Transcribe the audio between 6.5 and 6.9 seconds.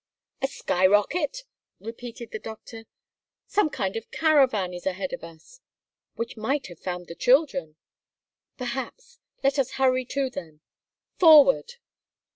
have